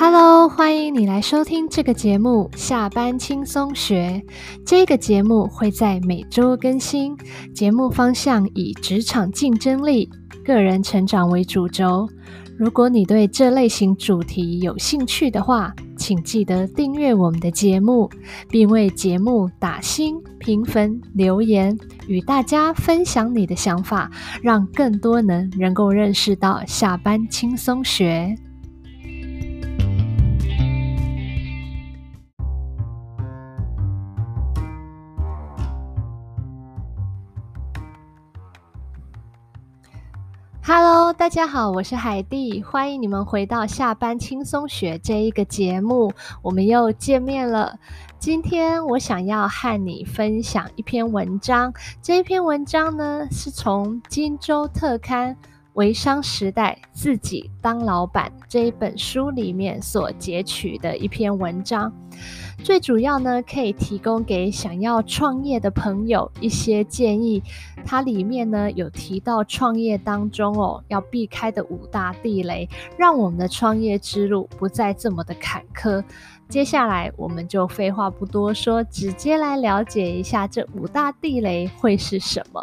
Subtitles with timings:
[0.00, 4.22] Hello，欢迎你来收听这个节目《下班轻松学》。
[4.64, 7.16] 这个节目会在每周更新，
[7.52, 10.08] 节目方向以职场竞争力、
[10.44, 12.08] 个人成长为主轴。
[12.56, 18.08] 如果你对这类型主题有兴趣的话，请记得订阅我们的节目，
[18.48, 21.76] 并为节目打星、评分、留言，
[22.06, 24.08] 与大家分享你的想法，
[24.40, 28.36] 让更多人能够认识到下班轻松学。
[41.28, 46.10] 大家好，我是海蒂，欢迎你们回到下班轻松学这一个节目，
[46.40, 47.78] 我们又见面了。
[48.18, 51.70] 今天我想要和你分享一篇文章，
[52.00, 55.34] 这一篇文章呢是从《金州特刊》。
[55.74, 61.92] 微商时代自己当老板这一本书里面所截取的一篇文章，
[62.62, 67.42] 最主要呢可以提供给想要创业的朋友一些建议。
[67.84, 76.04] 它里面呢有提到创业当中哦要避开的五大地雷，让我们的创业之路不再这么的坎坷。
[76.48, 82.62] 接下来我们就废话不多说，直接来了解一下这五大地雷会是什么。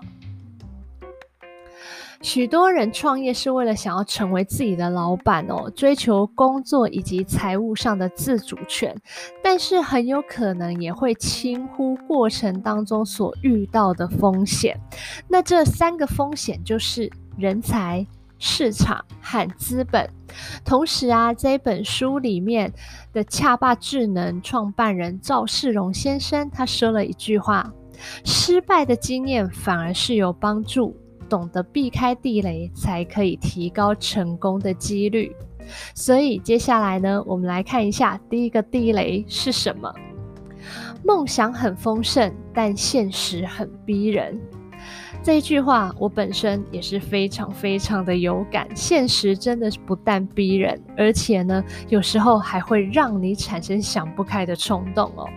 [2.22, 8.96] 许多人创业是为了想要成为自己的老板哦，追求工作以及财务上的自主权，
[9.44, 14.80] 但是很有可能也会轻忽过程当中所遇到的风险。
[15.28, 18.06] 那这三个风险就是人才、
[18.40, 20.10] 市场和资本。
[20.64, 22.74] 同时啊，这本书里面
[23.14, 27.72] 的恰霸智能创办人赵世荣先生他说了一句话：
[28.24, 30.96] 失败的经验反而是有帮助。
[31.30, 35.36] 懂得避开地雷，才可以提高成功的几率。
[35.94, 39.92] 所以接下来呢，我们来看一下第一个地雷是什么。
[41.04, 44.40] 梦想很丰盛，但现实很逼人。
[45.24, 48.68] 这一句话，我本身也是非常非常的有感。
[48.76, 55.28] 现实真的是不但逼人，而且呢，有时候还会让你产生想不开的冲动哦。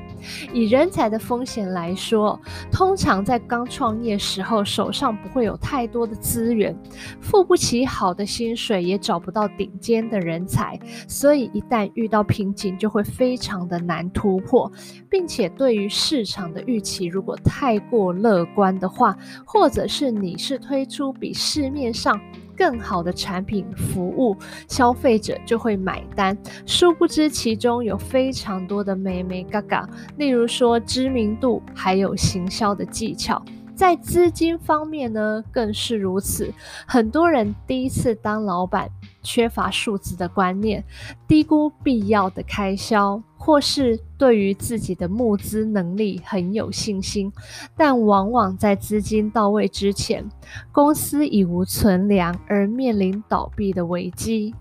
[0.53, 2.41] 以人才的风险来说，
[2.71, 6.77] 通常在刚创业时候，手上不会有太多的资源，
[7.21, 14.71] 付不起好的薪水，也找不到顶尖的人才，所以一旦遇到瓶颈，就会非常的难突破，
[15.09, 22.21] 并且对于市场的预期如果太过乐观的话，或者是你是推出比市面上。
[22.59, 24.37] 更好的产品服务，
[24.67, 26.37] 消费者就会买单。
[26.67, 33.41] 殊不知其中有非常多的美眉嘎嘎，例如说知名度，还有行销的技巧。
[33.77, 36.53] 在资金方面呢，更是如此。
[36.85, 38.91] 很多人第一次当老板，
[39.29, 40.83] 缺乏数字的观念，
[41.27, 47.31] 低估必要的开销，或是对于自己的募资能力很有信心，
[47.77, 50.27] 但往往在资金到位之前，
[50.73, 54.55] 公司已无存粮，而面临倒闭的危机。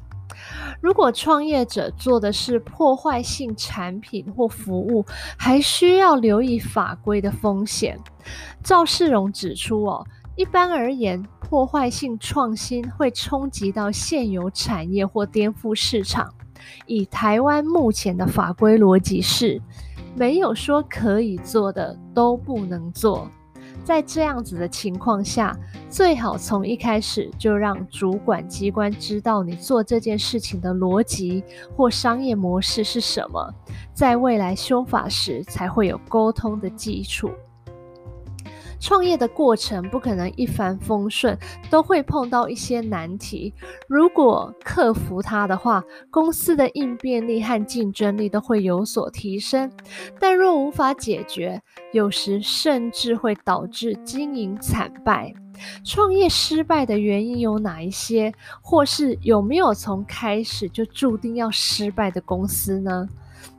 [0.81, 5.05] 如果创业者做的是破坏性产品或服务，
[5.37, 7.97] 还需要留意法规的风险。
[8.61, 10.05] 赵世荣指出，哦，
[10.37, 16.31] 一般而言，破坏性创新会冲击到现有产业或颠覆市场。
[16.85, 19.59] 以台湾目前的法规逻辑是，
[20.15, 23.27] 没有说可以做的都不能做。
[23.83, 25.57] 在这样子的情况下，
[25.89, 31.43] 最好从一开始就让主管机关知道你做这件事情的逻辑
[31.75, 33.51] 或商业模式是什么，
[33.91, 37.31] 在未来修法时才会有沟通的基础。
[38.79, 41.37] 创业的过程不可能一帆风顺，
[41.69, 43.53] 都会碰到一些难题。
[43.87, 49.71] 如果克服它的话，公司的应变力和竞争力都会有所提升。
[50.19, 51.61] 但若无法解决，
[51.91, 55.33] 有时甚至会导致经营惨败。
[55.83, 58.31] 创业失败的原因有哪一些？
[58.61, 63.09] 或是有没有从开始就注定要失败的公司呢？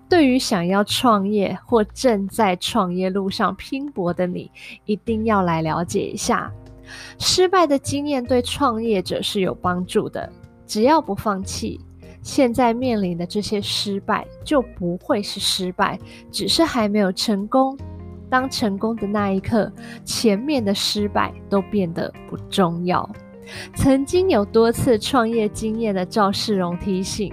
[0.09, 4.51] 对于想要创业或正在创业路上拼搏的你，
[4.87, 6.51] 一定要来了解一下。
[7.19, 10.31] 失败的经验对创业者是有帮助的。
[10.67, 11.81] 只要不放弃，
[12.23, 15.99] 现在面临的这些失败就不会是失败，
[16.31, 17.77] 只是还没有成功。
[18.31, 19.73] 当成功的那一刻，
[20.05, 23.09] 前面的失败都变得不重要。
[23.75, 27.33] 曾经有多次创业经验的赵世荣提醒：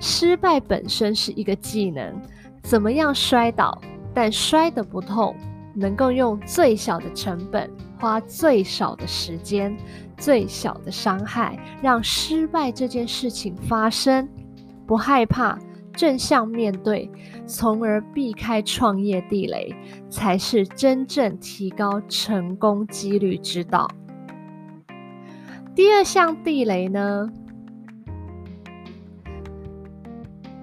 [0.00, 2.20] 失败本身是一个技能，
[2.62, 3.80] 怎么样摔倒，
[4.14, 5.34] 但摔得不痛，
[5.74, 9.76] 能够用最小的成本，花最少的时间，
[10.16, 14.28] 最小的伤害，让失败这件事情发生，
[14.86, 15.58] 不害怕，
[15.94, 17.10] 正向面对，
[17.46, 19.74] 从而避开创业地雷，
[20.08, 23.88] 才是真正提高成功几率之道。
[25.74, 27.30] 第二项地雷呢，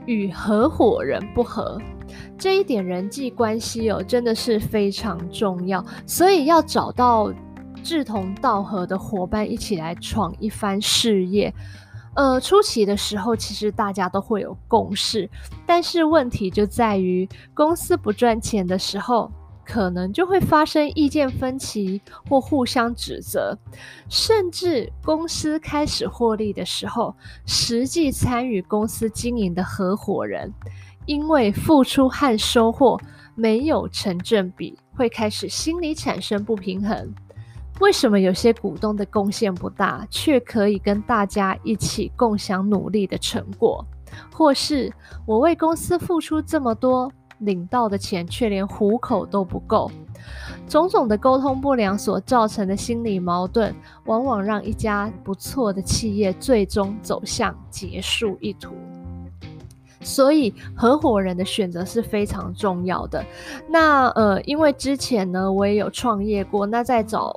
[0.09, 1.79] 与合伙人不合。
[2.35, 7.31] 这一点人际关系哦，真的是非常重要，所以要找到
[7.83, 11.53] 志同道合的伙伴，一起来闯一番事业。
[12.15, 15.29] 呃，初期的时候，其实大家都会有共识，
[15.67, 19.31] 但是问题就在于公司不赚钱的时候，
[19.69, 23.55] 可能就会发生意见分歧或互相指责，
[24.09, 30.51] 甚至公司开始获利的时候，实际参与公司经营的合伙人。
[31.05, 32.99] 因为付出和收获
[33.33, 37.13] 没有成正比，会开始心里产生不平衡。
[37.79, 43.83] 为什么有些股东的贡献不大，却可以跟大家一起共享努力的成果？
[44.31, 44.91] 或是
[45.25, 49.91] 我为公司付出这么多，领到的钱却连糊口都不够？
[50.67, 53.73] 种种的沟通不良所造成的心理矛盾，
[54.05, 58.75] 往往让一家不错的企业最终走向结束一途。
[60.01, 63.23] 所以合伙人的选择是非常重要的。
[63.67, 66.65] 那呃，因为之前呢，我也有创业过。
[66.65, 67.35] 那在找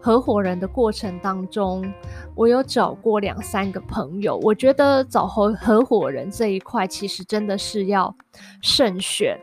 [0.00, 1.92] 合伙人的过程当中，
[2.34, 4.36] 我有找过两三个朋友。
[4.42, 8.14] 我觉得找合合伙人这一块，其实真的是要
[8.62, 9.38] 慎选。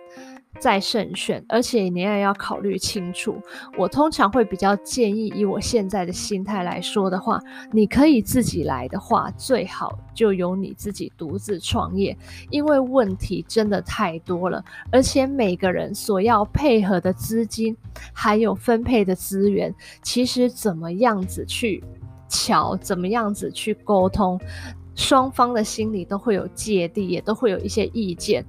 [0.59, 3.39] 再慎选，而且你也要考虑清楚。
[3.77, 7.39] 我通常会比较建议，以我现在的心态来说的话，
[7.71, 12.17] 你可以自己来的话，最好就由你自己独自创业，
[12.49, 17.75] 因为问题真的太多了，而且每个人所要配合的资金，
[18.13, 21.83] 还有分配的资源，其实怎么样子去
[22.27, 24.39] 瞧，怎么样子去沟通。
[24.95, 28.43] 双方的心里都会有芥蒂，也都会有一些意见，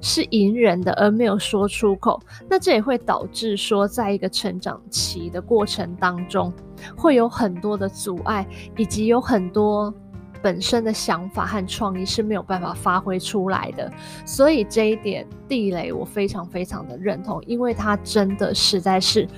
[0.00, 2.20] 是隐忍的，而没有说出口。
[2.48, 6.52] 那这也会导致说，在一个成长期的过程当中，
[6.96, 9.92] 会有很多的阻碍，以及有很多
[10.42, 13.92] 本身的想法和创意是没有办法发挥出来的。
[14.24, 19.28] 所以这一点地雷，我非常非常的认同，因为它真的实在是。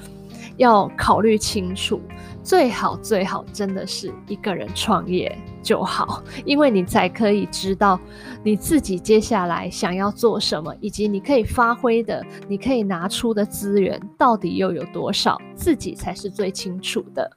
[0.63, 2.01] 要考虑清楚，
[2.41, 7.99] 最好最好真的是一个人创业就好，因为你才可以知道
[8.45, 17.29] 你自己接下来想要做什么，以及你可以发挥的、你可以拿出的资源到底又有多少，自己才是最清楚的。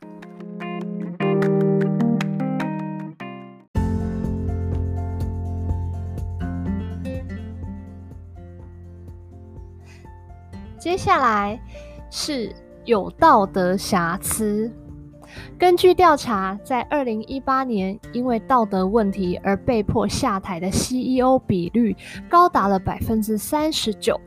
[10.78, 11.60] 接下来
[12.12, 12.56] 是。
[12.86, 14.72] 有道德瑕疵。
[15.58, 21.96] 根据调查，在二零一八年，因为道德问题而被迫下台的 CEO 比率
[22.30, 24.20] 高达了百分之三十九，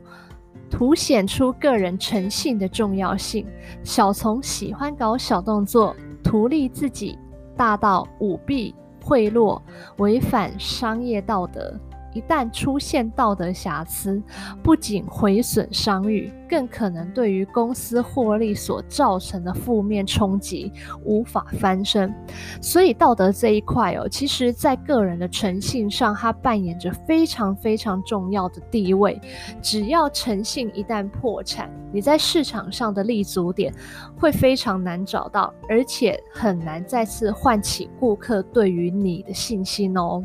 [0.69, 3.47] 凸显出个人诚信的重要性。
[3.83, 7.17] 小从喜欢搞小动作、图利自己，
[7.55, 9.59] 大到舞弊、贿赂、
[9.97, 11.79] 违反商业道德。
[12.13, 14.21] 一旦出现道德瑕疵，
[14.63, 20.71] 不仅毁损商誉，更可能对于公司获利所造成的负面冲击
[21.03, 22.13] 无法翻身。
[22.61, 29.19] 所以道德这一块哦，其实在个人的诚信上，它扮演着非常非常重要的地位。
[29.61, 33.73] 只要诚信一旦破产，你在市场上的立足点
[34.17, 40.23] 会非常难找到，而且很难再次唤起顾客对于你的信心哦。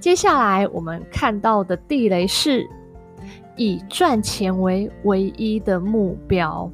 [0.00, 2.68] 接下来我们看到的地雷是
[3.56, 6.70] 以赚钱为唯一的目标。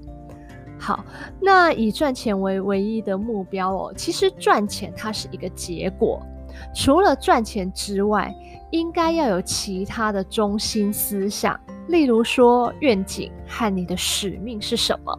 [0.78, 1.04] 好，
[1.40, 6.18] 那以赚钱为唯一的目标哦，其实赚钱它是一个结果，
[6.74, 8.34] 除了赚钱之外，
[8.70, 15.18] 应该要有其他的中心思想，例如说愿景和你的使命是什么，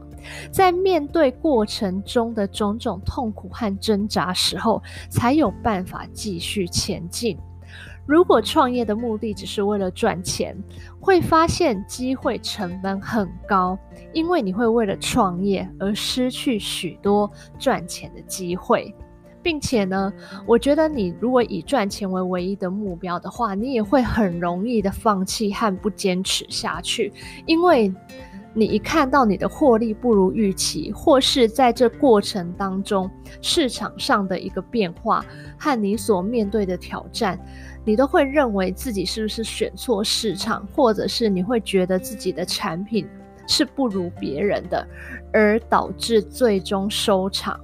[0.51, 7.37] 在面对过程中的种种痛苦和挣扎时候，才有办法继续前进。
[8.05, 10.58] 如果创业的目的只是为了赚钱，
[11.00, 13.77] 会发现机会成本很高，
[14.12, 18.93] 因为你会为了创业而失去许多赚钱的机会，
[19.41, 20.12] 并且呢，
[20.46, 27.13] 我觉得你如果以赚钱为唯一的目标的话，你也会很容易的放弃和不坚持下去，
[27.46, 27.93] 因为
[28.53, 33.10] 你一看到你的获利不如预期，或是在这过程当中
[33.41, 35.24] 市场上的一个变化
[35.58, 37.39] 和你所面对的挑战。
[37.83, 43.07] 你都会认为自己是不是选错市场，或者是你会觉得自己的产品
[43.47, 44.88] 是不如别人的，
[45.33, 47.59] 而导致最终收场。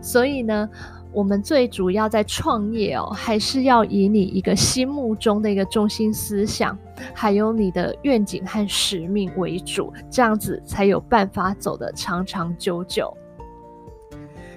[0.00, 0.68] 所以呢，
[1.12, 6.76] 我们最主要在创业哦，还是要以你一个心目中的一个中心思想，
[7.14, 13.12] 还有你的愿景和使命为主，这样子才有办法走得长长久久。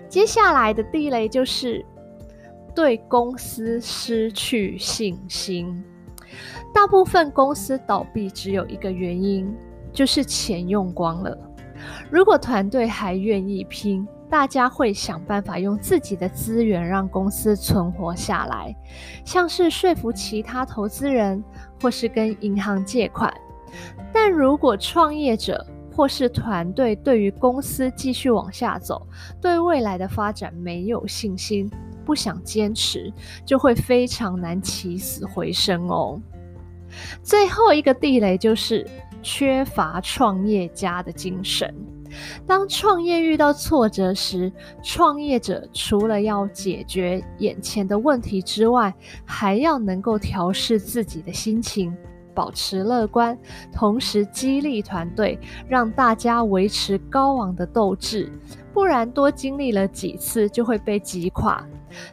[0.07, 1.83] 接下来的地雷就是
[2.75, 5.83] 对公司失去信心。
[6.73, 9.51] 大部分公司倒闭只有一个原因，
[9.93, 11.37] 就是钱用光了。
[12.11, 18.75] 如果团队还愿意拼，大家会想办法用自己的资源让公司存活下来，
[19.23, 21.41] 像是说服其他投资人，
[21.81, 23.33] 或是跟银行借款。
[24.11, 29.07] 但如果创业者或是团队对于公司继续往下走，
[29.39, 31.69] 对未来的发展没有信心，
[32.05, 33.11] 不想坚持，
[33.45, 36.21] 就会非常难起死回生哦。
[37.23, 38.87] 最后一个地雷就是
[39.23, 41.73] 缺乏创业家的精神。
[42.47, 44.49] 当创业遇到挫折时，
[44.81, 48.93] 创业者除了要解决眼前的问题之外，
[49.25, 51.93] 还要能够调试自己的心情，
[52.35, 53.35] 保持乐观，
[53.73, 58.29] 同时激励团队，让大家维持高昂的斗志。
[58.73, 61.65] 不然，多经历了几次就会被击垮。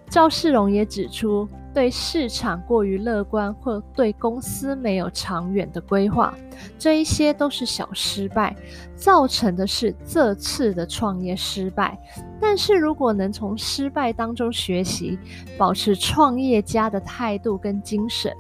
[0.08, 1.48] 赵世荣也指出。
[1.74, 6.34] 对市场过于乐观，或对公司没有长远的规划，
[6.78, 8.54] 这一些都是小失败，
[8.94, 11.98] 造成的是这次的创业失败。
[12.40, 15.18] 但是如果能从失败当中学习，
[15.56, 18.32] 保持创业家的态度跟精神，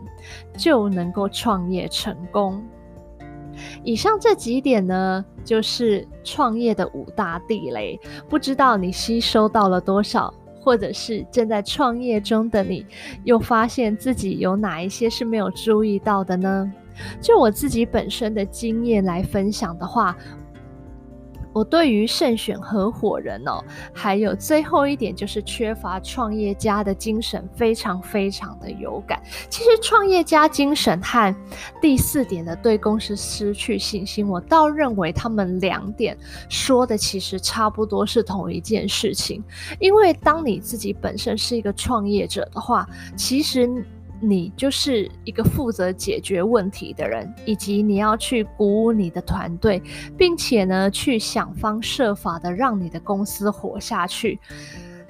[0.56, 2.62] 就能够创业成功。
[3.84, 7.98] 以上这几点呢，就是创业的五大地雷，
[8.28, 10.32] 不知道你吸收到了多少？
[10.62, 12.86] 或者是正在创业中的你，
[13.24, 16.72] 又发现自己有哪一些是没有注意到的呢？
[17.20, 20.16] 就我自己本身的经验来分享的话。
[21.52, 29.22] 我对于慎选合伙人哦，还有最后一点就是缺乏创业家的精神，非常非常的有感。
[29.50, 31.34] 其实创业家精神和
[31.80, 36.16] 第四点的对公司失去信心，我倒认为他们两点
[36.48, 39.42] 说的其实差不多是同一件事情。
[39.78, 43.84] 因为当你自己本身是一个创业者的话，其实。
[44.24, 49.82] 你就是一个负责解决问题的人，以及你要去鼓舞你的团队，
[50.16, 54.38] 并且呢，去想方设法的让你的公司活下去。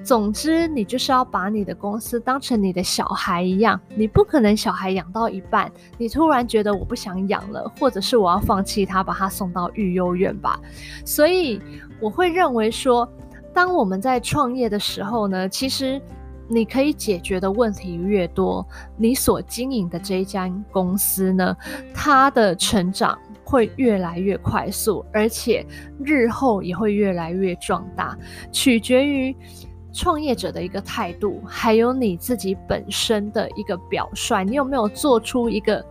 [0.02, 10.58] 总之，你就是要把你的公司当成你的小孩一样，你不可能小孩养到一半，你突然觉得我不想养了，或者是我要放弃他，把他送到育幼院吧。
[11.04, 11.60] 所以，
[12.00, 13.06] 我会认为说，
[13.52, 16.00] 当我们在创业的时候呢，其实。
[16.52, 18.66] 你可以解决的问题越多，
[18.98, 21.56] 你所经营的这一家公司呢，
[21.94, 25.64] 它的成长会越来越快速，而且
[26.04, 28.14] 日后也会越来越壮大。
[28.50, 29.34] 取决于
[29.94, 35.82] 创业者的一个态度，还有你自己本身的一个表率，你有没有做出一个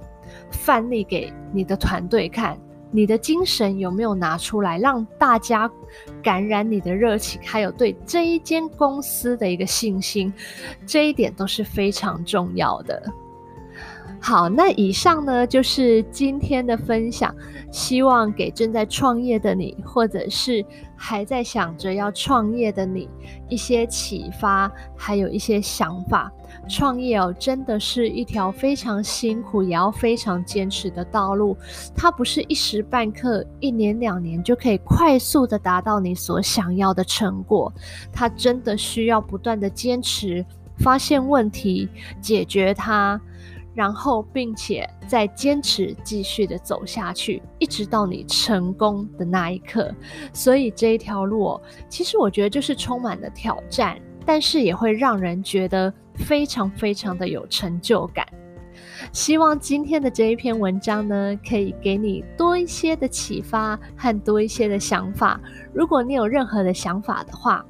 [0.51, 2.56] 范例给你的团队看？
[2.91, 5.71] 你的精神有没有拿出来，让大家
[6.21, 10.31] 感染你的热情，还有对这一间公司的一个信心，
[10.86, 13.01] 这一点都是非常重要的。
[14.24, 17.36] 好，那以上呢就是今天的分享，
[17.72, 20.63] 希望给正在创业的你，或者是
[20.96, 23.10] 还在想着要创业的你
[23.50, 26.32] 一些启发，还有一些想法。
[26.70, 31.58] 创业哦，真的是一条非常辛苦，也要非常坚持的道路。
[31.96, 37.74] 它不是一时半刻、一年两年就可以快速的达到你所想要的成果。
[38.13, 40.46] 它真的需要不断的坚持，
[40.78, 41.90] 发现问题，
[42.22, 43.20] 解决它。
[43.74, 49.94] 然后，并且再坚持继续的走下去，一直到你成功的那一刻。
[50.34, 58.28] 所以这一条路，其实我觉得就是充满了挑战，但是也会让人觉得非常非常的有成就感。
[59.12, 65.40] 希望今天的这一篇文章呢，可以给你多一些的启发和多一些的想法。
[65.74, 67.66] 如果你有任何的想法的话，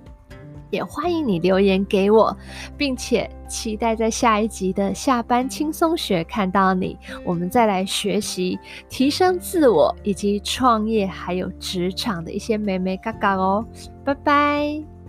[0.72, 2.36] 也欢迎你留言给我，
[2.76, 6.98] 并且期待在下一集的下班轻松学看到你。
[7.24, 8.58] 我们再来学习
[8.90, 13.66] 提升自我以及创业还有职场的一些美眉嘎嘎哦，
[14.04, 15.01] 拜拜。